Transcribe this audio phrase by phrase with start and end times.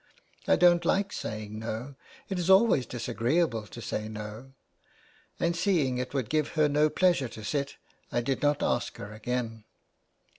[0.47, 1.93] I don't like saying no;
[2.27, 4.53] it is always disagreeable to say no.'
[5.39, 7.77] And seeing it would give her no pleasure to sit,
[8.11, 9.63] I did not ask her again."